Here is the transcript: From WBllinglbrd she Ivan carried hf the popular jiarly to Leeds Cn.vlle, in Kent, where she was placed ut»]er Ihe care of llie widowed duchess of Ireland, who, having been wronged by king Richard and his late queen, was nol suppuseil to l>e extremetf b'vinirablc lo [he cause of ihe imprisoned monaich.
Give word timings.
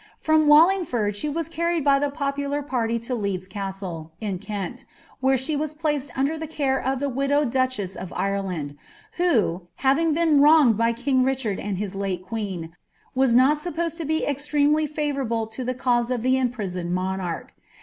From 0.19 0.47
WBllinglbrd 0.47 1.13
she 1.13 1.29
Ivan 1.29 1.43
carried 1.51 1.85
hf 1.85 1.99
the 2.01 2.09
popular 2.09 2.63
jiarly 2.63 2.99
to 3.03 3.13
Leeds 3.13 3.47
Cn.vlle, 3.47 4.09
in 4.19 4.39
Kent, 4.39 4.83
where 5.19 5.37
she 5.37 5.55
was 5.55 5.75
placed 5.75 6.17
ut»]er 6.17 6.39
Ihe 6.41 6.47
care 6.49 6.81
of 6.83 6.97
llie 7.01 7.13
widowed 7.13 7.51
duchess 7.51 7.95
of 7.95 8.11
Ireland, 8.15 8.75
who, 9.17 9.67
having 9.75 10.15
been 10.15 10.41
wronged 10.41 10.75
by 10.75 10.93
king 10.93 11.23
Richard 11.23 11.59
and 11.59 11.77
his 11.77 11.93
late 11.93 12.25
queen, 12.25 12.75
was 13.13 13.35
nol 13.35 13.53
suppuseil 13.53 13.95
to 13.97 14.05
l>e 14.05 14.25
extremetf 14.25 14.95
b'vinirablc 14.95 15.59
lo 15.67 15.71
[he 15.71 15.73
cause 15.75 16.09
of 16.09 16.25
ihe 16.25 16.35
imprisoned 16.35 16.91
monaich. 16.91 17.49